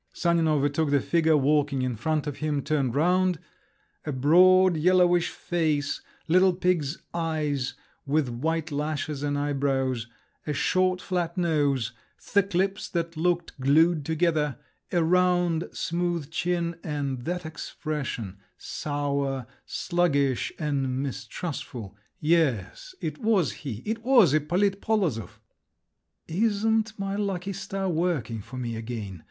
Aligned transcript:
Sanin 0.13 0.47
overtook 0.47 0.89
the 0.89 0.99
figure 0.99 1.37
walking 1.37 1.83
in 1.83 1.95
front 1.95 2.25
of 2.25 2.37
him, 2.37 2.63
turned 2.63 2.95
round…. 2.95 3.37
A 4.03 4.11
broad, 4.11 4.75
yellowish 4.75 5.29
face, 5.29 6.01
little 6.27 6.53
pig's 6.53 6.97
eyes, 7.13 7.75
with 8.07 8.27
white 8.27 8.71
lashes 8.71 9.21
and 9.21 9.37
eyebrows, 9.37 10.07
a 10.47 10.53
short 10.53 11.01
flat 11.03 11.37
nose, 11.37 11.91
thick 12.19 12.55
lips 12.55 12.89
that 12.89 13.15
looked 13.15 13.59
glued 13.59 14.03
together, 14.03 14.57
a 14.91 15.03
round 15.03 15.69
smooth 15.71 16.31
chin, 16.31 16.79
and 16.83 17.25
that 17.25 17.45
expression, 17.45 18.39
sour, 18.57 19.45
sluggish, 19.67 20.51
and 20.57 21.03
mistrustful—yes; 21.03 22.95
it 23.01 23.19
was 23.19 23.51
he, 23.51 23.83
it 23.85 23.99
was 24.03 24.33
Ippolit 24.33 24.81
Polozov! 24.81 25.39
"Isn't 26.27 26.97
my 26.97 27.15
lucky 27.15 27.53
star 27.53 27.87
working 27.87 28.41
for 28.41 28.57
me 28.57 28.75
again?" 28.75 29.19